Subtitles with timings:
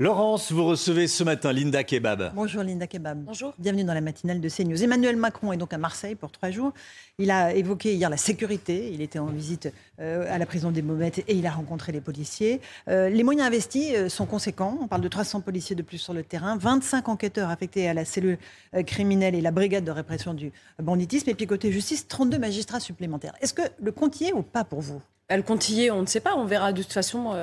[0.00, 2.32] Laurence, vous recevez ce matin Linda Kebab.
[2.34, 3.22] Bonjour Linda Kebab.
[3.22, 3.52] Bonjour.
[3.58, 4.82] Bienvenue dans la matinale de CNews.
[4.82, 6.72] Emmanuel Macron est donc à Marseille pour trois jours.
[7.18, 8.92] Il a évoqué hier la sécurité.
[8.94, 9.70] Il était en visite
[10.00, 12.62] euh, à la prison des Baumettes et il a rencontré les policiers.
[12.88, 14.78] Euh, les moyens investis euh, sont conséquents.
[14.80, 18.06] On parle de 300 policiers de plus sur le terrain, 25 enquêteurs affectés à la
[18.06, 18.38] cellule
[18.86, 20.50] criminelle et la brigade de répression du
[20.82, 21.28] banditisme.
[21.28, 23.34] Et puis côté justice, 32 magistrats supplémentaires.
[23.42, 25.02] Est-ce que le compte y est ou pas pour vous?
[25.28, 26.36] Le compte y est, on ne sait pas.
[26.36, 27.34] On verra de toute façon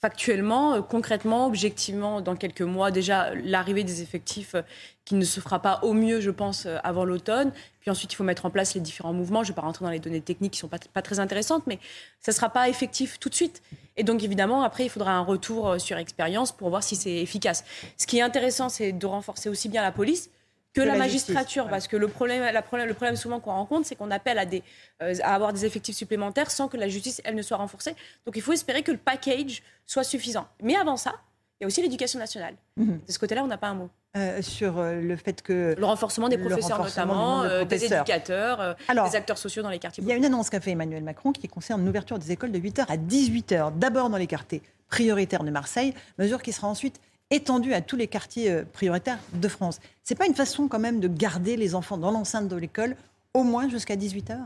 [0.00, 4.62] factuellement, euh, concrètement, objectivement, dans quelques mois, déjà l'arrivée des effectifs euh,
[5.04, 7.52] qui ne se fera pas au mieux, je pense, euh, avant l'automne.
[7.80, 9.42] Puis ensuite, il faut mettre en place les différents mouvements.
[9.42, 11.18] Je ne vais pas rentrer dans les données techniques qui ne sont pas, pas, très
[11.18, 11.78] intéressantes, mais
[12.20, 13.62] ça ne sera pas effectif tout de suite.
[13.96, 17.64] Et donc, évidemment, après, il faudra un retour sur expérience pour voir si c'est efficace.
[17.96, 20.30] Ce qui est intéressant, c'est de renforcer aussi bien la police,
[20.74, 23.96] que, la, magistrature, parce que le problème, la problème, le problème souvent qu'on rencontre, c'est
[23.96, 24.62] qu'on appelle à, des,
[25.02, 27.94] euh, à avoir des effectifs supplémentaires sans que la justice, elle, ne soit renforcée.
[28.26, 30.46] Donc il faut espérer que le package soit suffisant.
[30.62, 31.14] Mais avant ça,
[31.60, 32.54] il y a aussi l'éducation nationale.
[32.76, 33.00] Mhm.
[33.06, 33.90] De ce côté-là, on n'a pas un mot.
[34.16, 35.74] Euh, sur euh, le fait que...
[35.76, 40.02] Le renforcement des professeurs notamment, des éducateurs, des acteurs sociaux dans les quartiers.
[40.02, 42.58] Il y a une annonce qu'a fait Emmanuel Macron qui concerne l'ouverture des écoles de
[42.58, 47.00] 8h à 18h, d'abord dans les quartiers prioritaires de Marseille, mesure qui sera ensuite
[47.30, 49.80] étendue à tous les quartiers euh, prioritaires de France.
[50.02, 52.96] C'est pas une façon quand même de garder les enfants dans l'enceinte de l'école
[53.34, 54.38] au moins jusqu'à 18 h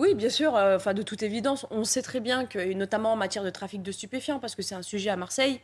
[0.00, 0.56] oui, bien sûr.
[0.56, 3.82] Euh, enfin, de toute évidence, on sait très bien que, notamment en matière de trafic
[3.82, 5.60] de stupéfiants, parce que c'est un sujet à Marseille,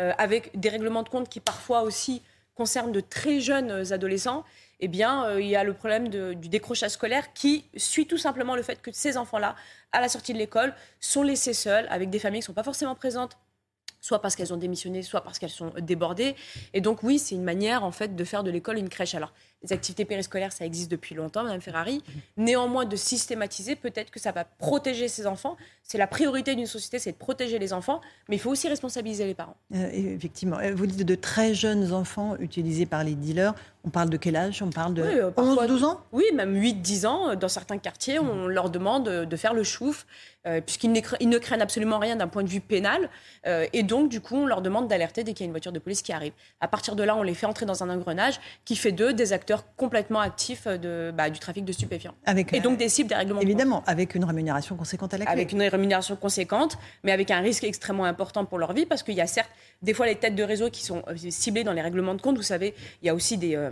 [0.00, 2.20] euh, avec des règlements de compte qui parfois aussi
[2.56, 4.42] concernent de très jeunes adolescents,
[4.80, 8.62] eh bien, il y a le problème du décrochage scolaire qui suit tout simplement le
[8.62, 9.54] fait que ces enfants-là,
[9.92, 12.64] à la sortie de l'école, sont laissés seuls avec des familles qui ne sont pas
[12.64, 13.38] forcément présentes
[14.00, 16.36] soit parce qu'elles ont démissionné, soit parce qu'elles sont débordées.
[16.74, 19.14] Et donc oui, c'est une manière en fait de faire de l'école une crèche.
[19.14, 22.02] Alors les activités périscolaires, ça existe depuis longtemps, Madame Ferrari.
[22.36, 25.56] Néanmoins, de systématiser, peut-être que ça va protéger ces enfants.
[25.82, 29.24] C'est la priorité d'une société, c'est de protéger les enfants, mais il faut aussi responsabiliser
[29.24, 29.56] les parents.
[29.74, 30.58] Euh, effectivement.
[30.58, 33.54] Euh, vous dites de très jeunes enfants utilisés par les dealers.
[33.84, 34.62] On parle de quel âge?
[34.62, 35.02] On parle de
[35.36, 36.00] 11, euh, 12 ans?
[36.10, 37.36] Oui, même 8, 10 ans.
[37.36, 40.06] Dans certains quartiers, on leur demande de faire le chouf,
[40.64, 43.08] puisqu'ils ne craignent absolument rien d'un point de vue pénal.
[43.72, 45.78] et donc, du coup, on leur demande d'alerter dès qu'il y a une voiture de
[45.78, 46.32] police qui arrive.
[46.58, 49.32] À partir de là, on les fait entrer dans un engrenage qui fait d'eux des
[49.32, 49.45] acteurs
[49.76, 52.14] complètement actifs de, bah, du trafic de stupéfiants.
[52.24, 53.40] Avec, et donc des cibles des règlements.
[53.40, 55.32] Évidemment, avec une rémunération conséquente à la clé.
[55.32, 59.14] Avec une rémunération conséquente, mais avec un risque extrêmement important pour leur vie, parce qu'il
[59.14, 59.50] y a certes
[59.82, 62.36] des fois les têtes de réseau qui sont euh, ciblées dans les règlements de compte.
[62.36, 63.56] Vous savez, il y a aussi des...
[63.56, 63.70] Euh,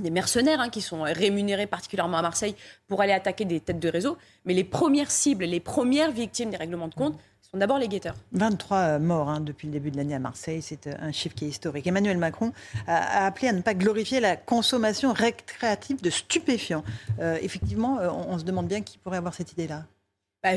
[0.00, 2.56] des mercenaires hein, qui sont rémunérés particulièrement à Marseille
[2.88, 4.16] pour aller attaquer des têtes de réseau.
[4.44, 7.16] Mais les premières cibles, les premières victimes des réglements de compte,
[7.54, 8.14] d'abord les guetteurs.
[8.32, 11.34] 23 euh, morts hein, depuis le début de l'année à Marseille, c'est euh, un chiffre
[11.34, 11.86] qui est historique.
[11.86, 12.52] Emmanuel Macron
[12.86, 16.84] a, appelé à ne pas glorifier la consommation récréative de stupéfiants.
[17.20, 19.84] Euh, effectivement, on, se demande bien qui pourrait avoir cette idée-là.
[20.42, 20.50] Bah,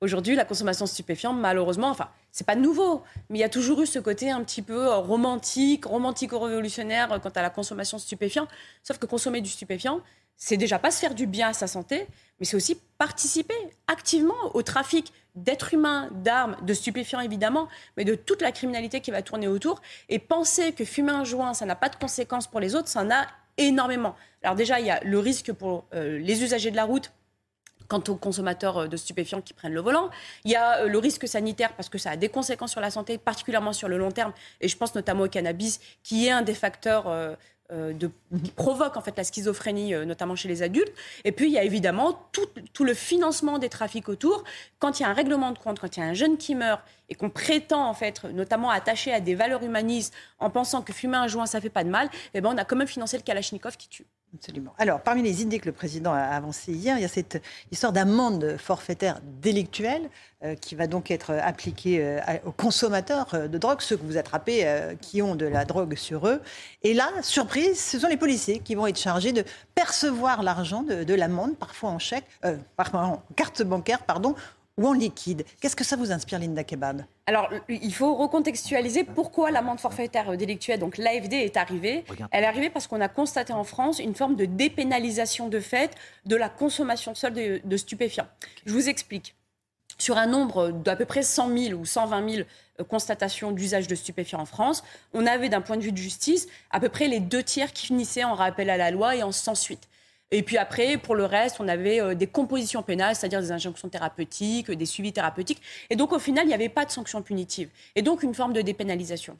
[0.00, 3.82] aujourd'hui, la consommation de stupéfiants, malheureusement, enfin, c'est pas nouveau, mais il y a toujours
[3.82, 8.46] eu ce côté un petit peu romantique, romantico-révolutionnaire quant à la consommation de stupéfiants.
[8.84, 10.00] Sauf que consommer du stupéfiant,
[10.40, 12.06] c'est déjà pas se faire du bien à sa santé,
[12.40, 13.54] mais c'est aussi participer
[13.86, 17.68] activement au trafic d'êtres humains, d'armes, de stupéfiants évidemment,
[17.98, 19.82] mais de toute la criminalité qui va tourner autour.
[20.08, 23.02] Et penser que fumer un joint, ça n'a pas de conséquences pour les autres, ça
[23.02, 23.26] en a
[23.58, 24.16] énormément.
[24.42, 27.12] Alors déjà, il y a le risque pour euh, les usagers de la route
[27.86, 30.08] quant aux consommateurs euh, de stupéfiants qui prennent le volant.
[30.44, 32.90] Il y a euh, le risque sanitaire parce que ça a des conséquences sur la
[32.90, 34.32] santé, particulièrement sur le long terme.
[34.62, 37.36] Et je pense notamment au cannabis, qui est un des facteurs
[37.72, 38.10] de,
[38.42, 40.92] qui provoque en fait la schizophrénie, euh, notamment chez les adultes.
[41.24, 44.44] Et puis il y a évidemment tout, tout, le financement des trafics autour.
[44.78, 46.54] Quand il y a un règlement de compte, quand il y a un jeune qui
[46.54, 50.92] meurt et qu'on prétend en fait, notamment attaché à des valeurs humanistes, en pensant que
[50.92, 53.16] fumer un joint ça fait pas de mal, eh ben on a quand même financé
[53.16, 54.06] le Kalachnikov qui tue.
[54.34, 54.72] Absolument.
[54.78, 57.42] Alors, parmi les idées que le président a avancées hier, il y a cette
[57.72, 60.08] histoire d'amende forfaitaire délictuelle
[60.44, 64.16] euh, qui va donc être appliquée euh, aux consommateurs euh, de drogue, ceux que vous
[64.16, 64.66] attrapez
[65.00, 66.40] qui ont de la drogue sur eux.
[66.82, 71.02] Et là, surprise, ce sont les policiers qui vont être chargés de percevoir l'argent de,
[71.02, 72.26] de l'amende, parfois en chèque,
[72.76, 74.34] parfois en carte bancaire, pardon,
[74.76, 75.44] ou en liquide.
[75.60, 77.02] Qu'est-ce que ça vous inspire, Linda Kebab?
[77.30, 82.04] Alors, il faut recontextualiser pourquoi l'amende forfaitaire délictuelle, donc l'AFD, est arrivée.
[82.32, 85.94] Elle est arrivée parce qu'on a constaté en France une forme de dépénalisation de fait
[86.26, 88.26] de la consommation seule de, de stupéfiants.
[88.66, 89.36] Je vous explique.
[89.96, 92.42] Sur un nombre d'à peu près 100 000 ou 120 000
[92.80, 94.82] euh, constatations d'usage de stupéfiants en France,
[95.14, 97.86] on avait d'un point de vue de justice à peu près les deux tiers qui
[97.86, 99.88] finissaient en rappel à la loi et en sans suite.
[100.30, 103.88] Et puis après, pour le reste, on avait euh, des compositions pénales, c'est-à-dire des injonctions
[103.88, 105.60] thérapeutiques, des suivis thérapeutiques.
[105.90, 107.68] Et donc, au final, il n'y avait pas de sanction punitive.
[107.96, 109.36] Et donc, une forme de dépénalisation.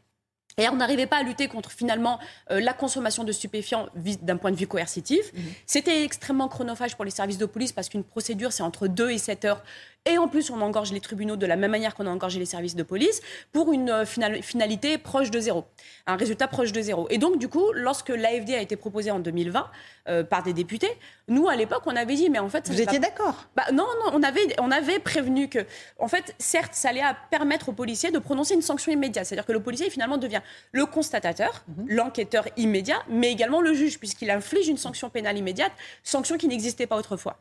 [0.58, 2.18] Et on n'arrivait pas à lutter contre finalement
[2.50, 5.32] euh, la consommation de stupéfiants d'un point de vue coercitif.
[5.32, 5.38] Mmh.
[5.64, 9.18] C'était extrêmement chronophage pour les services de police parce qu'une procédure, c'est entre 2 et
[9.18, 9.62] 7 heures.
[10.06, 12.46] Et en plus, on engorge les tribunaux de la même manière qu'on a engorgé les
[12.46, 13.20] services de police
[13.52, 15.66] pour une euh, finalité proche de zéro,
[16.06, 17.06] un résultat proche de zéro.
[17.10, 19.70] Et donc, du coup, lorsque l'AFD a été proposé en 2020
[20.08, 20.90] euh, par des députés,
[21.28, 22.66] nous, à l'époque, on avait dit, mais en fait...
[22.70, 25.66] Vous étiez d'accord bah, Non, non, on avait, on avait prévenu que,
[25.98, 29.26] en fait, certes, ça allait permettre aux policiers de prononcer une sanction immédiate.
[29.26, 30.40] C'est-à-dire que le policier, finalement, devient
[30.72, 31.84] le constatateur, mhm.
[31.90, 35.72] l'enquêteur immédiat, mais également le juge, puisqu'il inflige une sanction pénale immédiate,
[36.04, 37.36] sanction qui n'existait pas autrefois.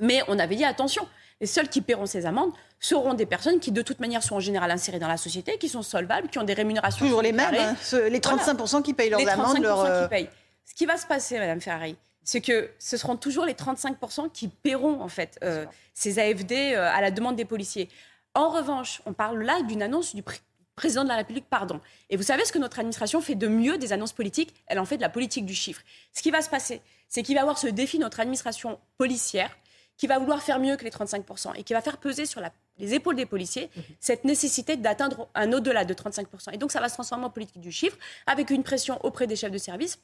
[0.00, 1.08] Mais on avait dit, attention,
[1.40, 4.40] les seuls qui paieront ces amendes seront des personnes qui, de toute manière, sont en
[4.40, 7.04] général insérées dans la société, qui sont solvables, qui ont des rémunérations.
[7.04, 7.76] Toujours les mêmes, hein,
[8.08, 9.58] les 35% qui payent leurs les amendes.
[9.60, 10.30] Leur, qui euh, payent.
[10.64, 14.48] Ce qui va se passer, Madame Ferrari, c'est que ce seront toujours les 35% qui
[14.48, 15.64] paieront, en fait, euh,
[15.94, 17.88] ces AFD euh, à la demande des policiers.
[18.34, 20.22] En revanche, on parle là d'une annonce du
[20.76, 21.80] président de la République, pardon.
[22.10, 24.54] Et vous savez ce que notre administration fait de mieux des annonces politiques?
[24.66, 25.82] Elle en fait de la politique du chiffre.
[26.12, 29.56] Ce qui va se passer, c'est qu'il va y avoir ce défi, notre administration policière,
[29.98, 32.40] qui va vouloir faire mieux que les 35% et qui va faire peser sur
[32.78, 33.82] les épaules des policiers mhm.
[34.00, 36.54] cette nécessité d'atteindre un au-delà de 35%.
[36.54, 39.36] Et donc ça va se transformer en politique du chiffre avec une pression auprès des
[39.36, 39.98] chefs de service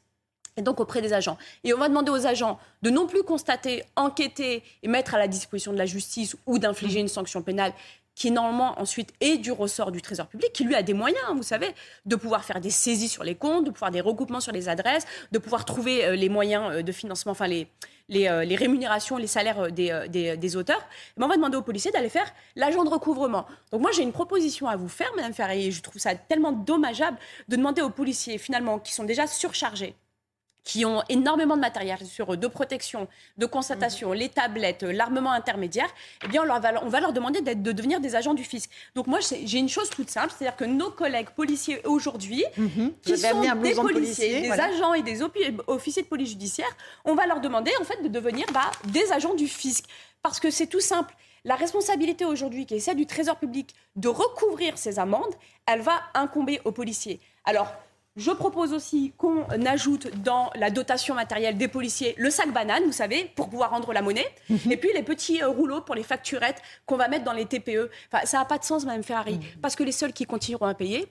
[0.56, 1.38] et donc auprès des agents.
[1.62, 5.28] Et on va demander aux agents de non plus constater, enquêter et mettre à la
[5.28, 7.02] disposition de la justice ou d'infliger mhm.
[7.02, 7.72] une sanction pénale
[8.14, 11.42] qui normalement ensuite est du ressort du Trésor public, qui lui a des moyens, vous
[11.42, 11.74] savez,
[12.06, 15.04] de pouvoir faire des saisies sur les comptes, de pouvoir des recoupements sur les adresses,
[15.32, 17.66] de pouvoir trouver euh, les moyens euh, de financement, enfin les,
[18.08, 20.86] les, euh, rémunérations, les salaires des, des, auteurs.
[21.16, 23.46] Mais on va demander aux policiers d'aller faire l'agent de recouvrement.
[23.72, 27.18] Donc moi j'ai une proposition à vous faire, Madame Ferrier, je trouve ça tellement dommageable
[27.48, 29.94] de demander aux policiers finalement qui sont déjà surchargés
[30.64, 33.06] qui ont énormément de matériel sur eux, de protection,
[33.36, 34.14] de constatation, mhm.
[34.14, 35.88] les tablettes, l'armement intermédiaire,
[36.24, 38.70] eh bien, on, leur va, on va leur demander de devenir des agents du fisc.
[38.94, 42.92] Donc moi, j'ai une chose toute simple, c'est-à-dire que nos collègues policiers aujourd'hui, mhm.
[43.02, 45.20] qui sont des policiers, des agents et des
[45.66, 46.74] officiers de police judiciaire,
[47.04, 49.84] on va leur demander en fait de devenir bah, des agents du fisc.
[50.22, 51.14] Parce que c'est tout simple.
[51.44, 55.34] La responsabilité aujourd'hui, qui est celle du Trésor public, de recouvrir ces amendes,
[55.66, 57.20] elle va incomber aux policiers.
[57.44, 57.70] Alors,
[58.16, 62.92] je propose aussi qu'on ajoute dans la dotation matérielle des policiers le sac banane, vous
[62.92, 64.26] savez, pour pouvoir rendre la monnaie.
[64.48, 64.72] Mhm.
[64.72, 67.90] Et puis les petits euh, rouleaux pour les facturettes qu'on va mettre dans les TPE.
[68.12, 69.60] Enfin, ça n'a pas de sens, Mme Ferrari, mhm.
[69.60, 71.08] parce que les seuls qui continueront à payer,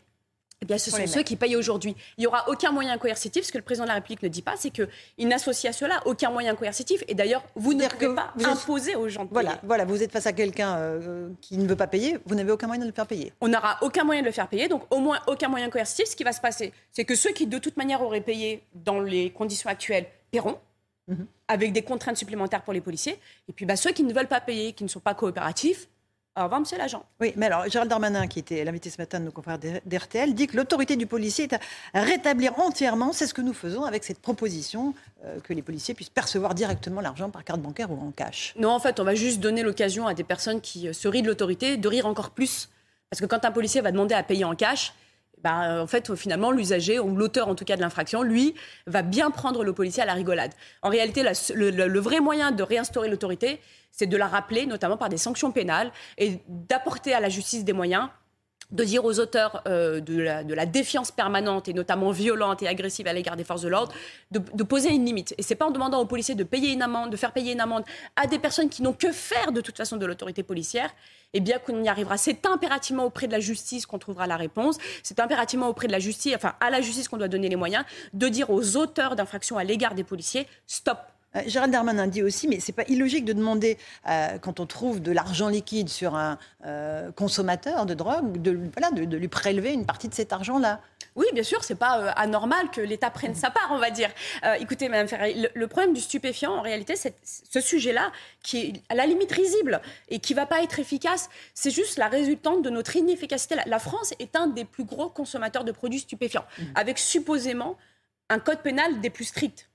[0.63, 1.93] eh bien, ce sont ceux qui payent aujourd'hui.
[2.17, 3.43] Il n'y aura aucun moyen coercitif.
[3.43, 6.01] Ce que le président de la République ne dit pas, c'est qu'il n'associe à cela
[6.05, 7.03] aucun moyen coercitif.
[7.09, 10.25] Et d'ailleurs, vous ne pouvez pas imposer aux gens de voilà, Voilà, vous êtes face
[10.25, 13.07] à quelqu'un euh, qui ne veut pas payer, vous n'avez aucun moyen de le faire
[13.07, 13.33] payer.
[13.41, 16.07] On n'aura aucun moyen de le faire payer, donc au moins aucun moyen coercitif.
[16.07, 19.01] Ce qui va se passer, c'est que ceux qui, de toute manière, auraient payé dans
[19.01, 20.57] les conditions actuelles, paieront.
[21.05, 21.27] Mhm.
[21.49, 23.19] avec des contraintes supplémentaires pour les policiers.
[23.49, 25.89] Et puis bah, ceux qui ne veulent pas payer, qui ne sont pas coopératifs,
[26.35, 27.05] au revoir, monsieur l'agent.
[27.21, 30.47] Oui, mais alors, Gérald Darmanin, qui était l'invité ce matin de nos confrères d'RTL, dit
[30.47, 33.13] que l'autorité du policier est à rétablir entièrement.
[33.13, 34.95] C'est ce que nous faisons avec cette proposition
[35.25, 38.53] euh, que les policiers puissent percevoir directement l'argent par carte bancaire ou en cash.
[38.57, 41.21] Non, en fait, on va juste donner l'occasion à des personnes qui euh, se rient
[41.21, 42.69] de l'autorité de rire encore plus.
[43.11, 44.93] Parce que quand un policier va demander à payer en cash,
[45.43, 48.55] bah, en fait, finalement, l'usager, ou l'auteur en tout cas de l'infraction, lui,
[48.87, 50.51] va bien prendre le policier à la rigolade.
[50.81, 51.23] En réalité,
[51.53, 53.59] le, vrai moyen de réinstaurer l'autorité,
[53.91, 57.73] c'est de la rappeler, notamment par des sanctions pénales, et d'apporter à la justice des
[57.73, 58.07] moyens
[58.73, 63.13] de dire aux auteurs euh, de, la, défiance permanente et notamment violente et agressive à
[63.13, 63.93] l'égard des forces de l'ordre
[64.31, 65.35] de, poser une limite.
[65.37, 67.61] Et c'est pas en demandant aux policiers de payer une amende, de faire payer une
[67.61, 67.83] amende
[68.15, 70.89] à des personnes qui n'ont que faire de toute façon de l'autorité policière,
[71.33, 72.17] eh bien qu'on y arrivera.
[72.17, 74.77] C'est impérativement auprès de la justice qu'on trouvera la réponse.
[75.03, 77.85] C'est impérativement auprès de la justice, enfin à la justice qu'on doit donner les moyens
[78.13, 80.97] de dire aux auteurs d'infractions à l'égard des policiers stop
[81.47, 85.11] Gérald Darmanin dit aussi, mais c'est pas illogique de demander, euh, quand on trouve de
[85.11, 90.07] l'argent liquide sur un euh, consommateur de drogue, de, voilà, de, lui prélever une partie
[90.07, 90.79] de cet argent-là.
[91.15, 94.09] Oui, bien sûr, c'est pas anormal que l'État prenne sa part, on va dire.
[94.59, 98.11] écoutez, Madame Ferrari, le, problème du stupéfiant, en réalité, c'est ce sujet-là
[98.41, 101.29] qui est à la limite risible et qui va pas être efficace.
[101.53, 103.55] C'est juste la résultante de notre inefficacité.
[103.65, 106.63] La, France est un des plus gros consommateurs de produits stupéfiants, mmh.
[106.75, 107.77] avec supposément
[108.29, 109.69] un code pénal des plus stricts.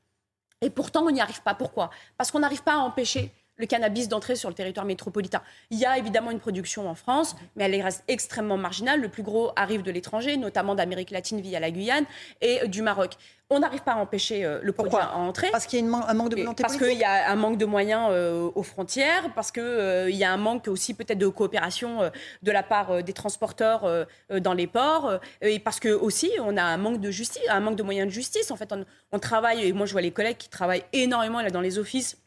[0.60, 1.54] Et pourtant, on n'y arrive pas.
[1.54, 1.90] Pourquoi?
[2.16, 5.42] Parce qu'on n'arrive pas à empêcher le cannabis d'entrer sur le territoire métropolitain.
[5.70, 9.00] Il y a évidemment une production en France, mais elle reste extrêmement marginale.
[9.00, 12.04] Le plus gros arrive de l'étranger, notamment d'Amérique latine via la Guyane
[12.40, 13.16] et du Maroc.
[13.50, 15.48] On n'arrive pas à empêcher euh, le produit à entrer.
[15.50, 17.64] Parce qu'il y a un manque de volonté Parce qu'il y a un manque de
[17.64, 22.10] moyens euh, aux frontières, parce qu'il euh, y a un manque aussi peut-être de coopération
[22.42, 26.76] de la part des transporteurs dans les ports, et parce que aussi on a un
[26.76, 28.50] manque de justice, un manque de moyens de justice.
[28.50, 31.50] En fait, on, on travaille, et moi je vois les collègues qui travaillent énormément là
[31.50, 32.18] dans les offices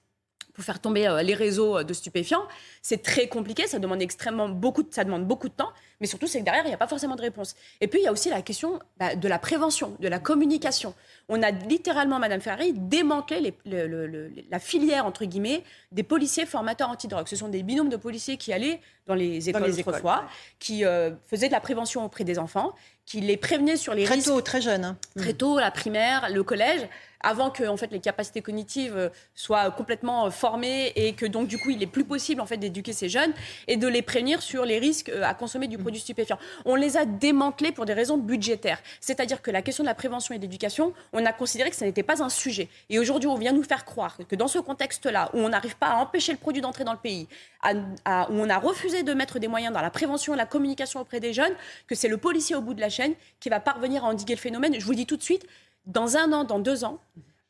[0.53, 2.43] pour faire tomber les réseaux de stupéfiants.
[2.81, 5.71] C'est très compliqué, ça demande extrêmement beaucoup, ça demande beaucoup de temps.
[6.01, 7.55] Mais surtout, c'est que derrière, il n'y a pas forcément de réponse.
[7.79, 10.95] Et puis, il y a aussi la question bah, de la prévention, de la communication.
[11.29, 17.27] On a littéralement, Madame Ferrari, démantelé la filière, entre guillemets, des policiers formateurs antidrogue.
[17.27, 20.25] Ce sont des binômes de policiers qui allaient dans les écoles les autrefois,
[20.59, 22.73] qui euh, faisaient de la prévention auprès des enfants,
[23.05, 24.23] qui les prévenaient sur les risques.
[24.23, 24.85] Très tôt, très jeune.
[24.85, 24.97] Hein.
[25.17, 26.87] Très tôt, la primaire, le collège
[27.23, 31.47] avant que en fait les capacités cognitives euh, soient complètement euh, formées et que donc
[31.47, 33.33] du coup il est plus possible en fait d'éduquer ces jeunes
[33.67, 36.37] et de les prévenir sur les risques à consommer du produit stupéfiant.
[36.65, 40.33] On les a démantelés pour des raisons budgétaires, c'est-à-dire que la question de la prévention
[40.33, 42.69] et de l'éducation, on a considéré que ce n'était pas un sujet.
[42.89, 45.87] Et aujourd'hui, on vient nous faire croire que dans ce contexte-là, où on n'arrive pas
[45.87, 47.27] à empêcher le produit d'entrer dans le pays,
[47.65, 47.69] où
[48.07, 51.33] on a refusé de mettre des moyens dans la prévention et la communication auprès des
[51.33, 51.53] jeunes,
[51.87, 54.39] que c'est le policier au bout de la chaîne qui va parvenir à endiguer le
[54.39, 54.75] phénomène.
[54.79, 55.45] Je vous le dis tout de suite,
[55.85, 56.99] dans un an, dans deux ans,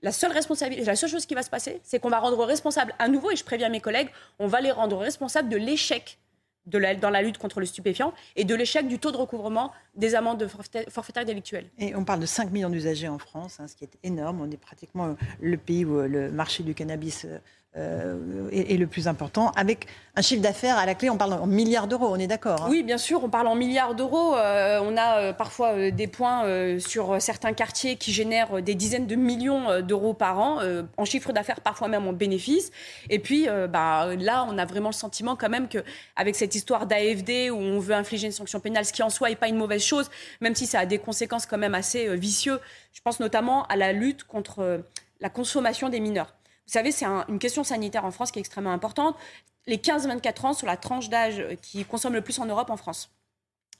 [0.01, 2.93] la seule responsabilité, la seule chose qui va se passer, c'est qu'on va rendre responsable
[2.97, 6.17] à nouveau, et je préviens mes collègues, on va les rendre responsables de l'échec
[6.65, 10.47] dans la lutte contre le stupéfiant et de l'échec du taux de recouvrement des amendes
[10.89, 11.69] forfaitaires délictuelles.
[11.79, 14.41] Et on parle de 5 millions d'usagers en France, hein, ce qui est énorme.
[14.41, 17.25] On est pratiquement le pays où le marché du cannabis
[17.77, 19.87] euh, euh, est, le plus important, avec
[20.17, 22.67] un chiffre d'affaires à la clé, on parle en milliards d'euros, on est d'accord hein
[22.69, 24.35] Oui, bien sûr, on parle en milliards d'euros.
[24.35, 26.43] Euh, on a euh, parfois des points
[26.79, 30.59] sur certains quartiers qui génèrent des dizaines de millions d'euros par an,
[30.97, 32.71] en chiffre d'affaires, parfois même en bénéfices.
[33.09, 37.51] Et puis bah, là, on a vraiment le sentiment quand même qu'avec cette histoire d'AFD
[37.51, 39.83] où on veut infliger une sanction pénale, ce qui en soi n'est pas une mauvaise
[39.83, 40.09] chose,
[40.41, 42.59] même si ça a des conséquences quand même assez vicieuses,
[42.91, 44.83] je pense notamment à la lutte contre
[45.21, 46.33] la consommation des mineurs.
[46.71, 49.17] Vous savez, c'est une question sanitaire en France qui est extrêmement importante.
[49.67, 53.11] Les 15-24 ans sont la tranche d'âge qui consomme le plus en Europe en France.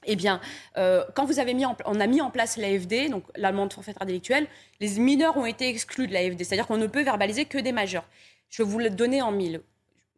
[0.04, 0.42] Eh bien,
[0.76, 4.46] euh, quand vous avez mis on a mis en place l'AFD, donc l'amende forfaitaire délictuelle,
[4.80, 8.04] les mineurs ont été exclus de l'AFD, c'est-à-dire qu'on ne peut verbaliser que des majeurs.
[8.50, 9.62] Je vais vous le donner en mille.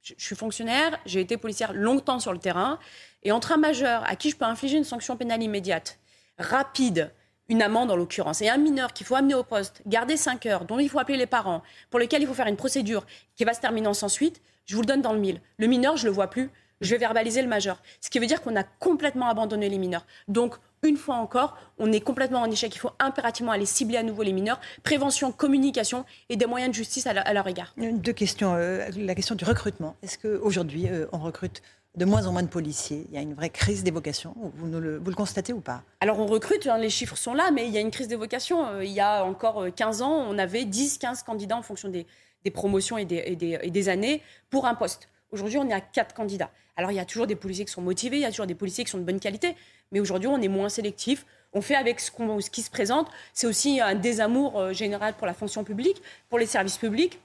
[0.02, 2.80] Je, je suis fonctionnaire, j'ai été policière longtemps sur le terrain,
[3.22, 6.00] et entre un majeur à qui je peux infliger une sanction pénale immédiate,
[6.38, 7.12] rapide,
[7.48, 10.64] une amende en l'occurrence, et un mineur qu'il faut amener au poste, garder 5 heures,
[10.64, 13.04] dont il faut appeler les parents, pour lequel il faut faire une procédure
[13.36, 15.40] qui va se terminer sans suite, je vous le donne dans le mille.
[15.58, 17.82] Le mineur, je ne le vois plus, je vais verbaliser le majeur.
[18.00, 20.06] Ce qui veut dire qu'on a complètement abandonné les mineurs.
[20.28, 22.74] Donc, une fois encore, on est complètement en échec.
[22.74, 24.60] Il faut impérativement aller cibler à nouveau les mineurs.
[24.82, 27.74] Prévention, communication et des moyens de justice à, leur égard.
[27.78, 28.54] Deux questions.
[28.54, 29.96] Euh, la question du recrutement.
[30.02, 31.62] Est-ce qu'aujourd'hui, euh, on recrute
[31.96, 33.06] de moins en moins de policiers.
[33.08, 34.34] Il y a une vraie crise des vocations.
[34.56, 35.82] Vous, le, constatez ou pas?
[36.00, 38.16] Alors on recrute, hein, les chiffres sont là, mais il y a une crise des
[38.16, 38.66] vocations.
[38.66, 42.06] Euh, il y a encore 15 euh, ans, on avait 10-15 candidats en fonction des,
[42.52, 45.08] promotions et des, années pour un poste.
[45.30, 46.50] Aujourd'hui, on est à 4 candidats.
[46.76, 48.56] Alors il y a toujours des policiers qui sont motivés, il y a toujours des
[48.56, 49.54] policiers qui sont de bonne qualité,
[49.92, 51.24] mais aujourd'hui, on est moins sélectif.
[51.52, 53.08] On fait avec ce, ce qui se présente.
[53.32, 57.20] C'est aussi un désamour euh, général pour la fonction publique, pour les services publics.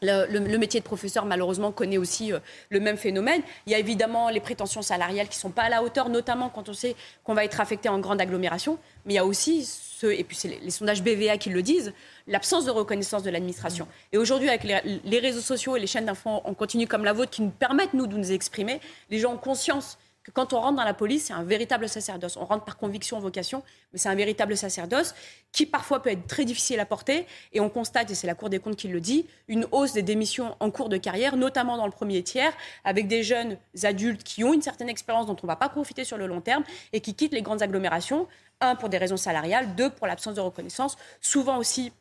[0.00, 2.38] Le, métier de professeur, malheureusement, connaît aussi euh,
[2.70, 3.42] le même phénomène.
[3.66, 6.48] Il y a évidemment les prétentions salariales qui ne sont pas à la hauteur, notamment
[6.50, 8.78] quand on sait qu'on va être affecté en grande agglomération.
[9.04, 11.92] Mais il y a aussi, ce, et puis c'est les, sondages BVA qui le disent,
[12.26, 13.88] l'absence de reconnaissance de l'administration.
[14.12, 17.30] Et aujourd'hui, avec les, réseaux sociaux et les chaînes d'infos en continu comme la vôtre
[17.30, 19.98] qui nous permettent, nous, de nous exprimer, les gens ont conscience
[20.34, 22.36] quand on rentre dans la police, c'est un véritable sacerdoce.
[22.36, 25.14] On rentre par conviction, vocation, mais c'est un véritable sacerdoce
[25.52, 27.26] qui parfois peut être très difficile à porter.
[27.52, 30.02] Et on constate, et c'est la Cour des comptes qui le dit, une hausse des
[30.02, 32.52] démissions en cours de carrière, notamment dans le premier tiers,
[32.84, 36.04] avec des jeunes adultes qui ont une certaine expérience dont on ne va pas profiter
[36.04, 38.26] sur le long terme et qui quittent les grandes agglomérations.
[38.60, 41.92] Un, pour des raisons salariales, deux, pour l'absence de reconnaissance, souvent aussi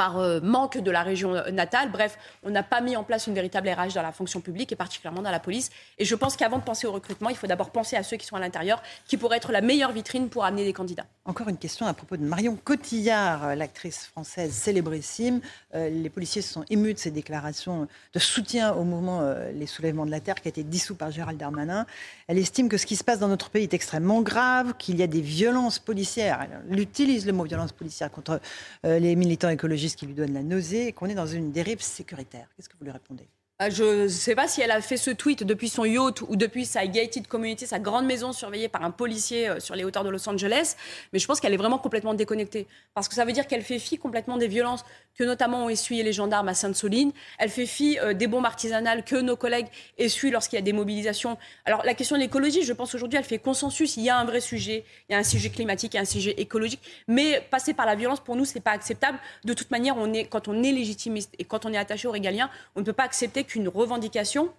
[0.00, 1.92] par euh, manque de la région euh, natale.
[1.92, 4.74] Bref, on n'a pas mis en place une véritable RH dans la fonction publique et
[4.74, 5.68] particulièrement dans la police.
[5.98, 8.24] Et je pense qu'avant de penser au recrutement, il faut d'abord penser à ceux qui
[8.24, 11.04] sont à l'intérieur, qui pourraient être la meilleure vitrine pour amener des candidats.
[11.26, 15.42] Encore une question à propos de Marion Cotillard, euh, l'actrice française célébrissime.
[15.74, 19.20] les policiers se sont émus de ses déclarations de soutien au mouvement
[19.54, 21.84] Les Soulèvements de la Terre qui a été dissous par Gérald Darmanin.
[22.26, 25.02] Elle estime que ce qui se passe dans notre pays est extrêmement grave, qu'il y
[25.02, 26.46] a des violences policières.
[26.70, 28.40] Elle utilise le mot violence policière contre
[28.82, 32.48] les militants écologistes qui lui donne la nausée et qu'on est dans une dérive sécuritaire.
[32.56, 33.28] Qu'est-ce que vous lui répondez?
[33.68, 36.64] Je ne sais pas si elle a fait ce tweet depuis son yacht ou depuis
[36.64, 40.08] sa gated community, sa grande maison surveillée par un policier euh, sur les hauteurs de
[40.08, 40.76] Los Angeles,
[41.12, 42.66] mais je pense qu'elle est vraiment complètement déconnectée.
[42.94, 46.02] Parce que ça veut dire qu'elle fait fi complètement des violences que notamment ont essuyé
[46.02, 47.12] les gendarmes à Sainte-Soline.
[47.38, 49.66] Elle fait fi euh, des bombes artisanales que nos collègues
[49.98, 51.36] essuient lorsqu'il y a des mobilisations.
[51.66, 53.98] Alors la question de l'écologie, je pense aujourd'hui, elle fait consensus.
[53.98, 56.02] Il y a un vrai sujet, il y a un sujet climatique, il y a
[56.02, 59.18] un sujet écologique, mais passer par la violence, pour nous, ce n'est pas acceptable.
[59.44, 59.96] De toute manière,
[60.30, 63.04] quand on est légitimiste et quand on est attaché aux régaliens, on ne peut pas
[63.04, 64.50] accepter qu'une revendication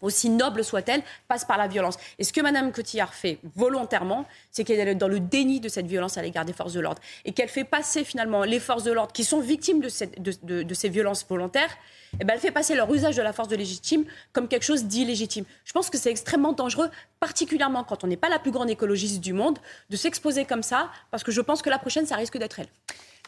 [0.00, 1.96] aussi noble soit-elle, passe par la violence.
[2.18, 5.86] Et ce que Mme Cotillard fait volontairement, c'est qu'elle est dans le déni de cette
[5.86, 7.00] violence à l'égard des forces de l'ordre.
[7.24, 11.26] Et qu'elle fait passer finalement les forces de l'ordre qui sont victimes de, ces violences
[11.28, 11.76] volontaires,
[12.14, 14.62] et eh ben elle fait passer leur usage de la force de légitime comme quelque
[14.62, 15.44] chose d'illégitime.
[15.64, 16.88] Je pense que c'est extrêmement dangereux,
[17.20, 19.58] particulièrement quand on n'est pas la plus grande écologiste du monde,
[19.90, 22.68] de s'exposer comme ça, parce que je pense que la prochaine, ça risque d'être elle.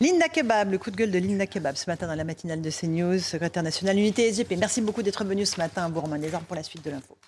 [0.03, 2.71] Linda Kebab, le coup de gueule de Linda Kebab ce matin dans la matinale de
[2.71, 4.57] CNews, secrétaire nationale unité SGP.
[4.59, 7.19] Merci beaucoup d'être venu ce matin à Bourg-en-Bresse pour la suite de l'info.